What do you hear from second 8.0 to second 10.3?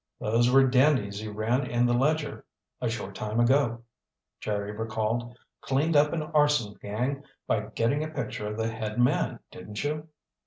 a picture of the head man, didn't you?"